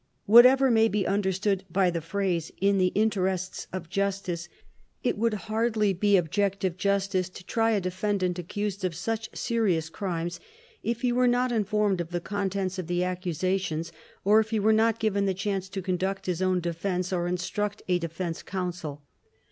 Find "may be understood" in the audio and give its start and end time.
0.71-1.63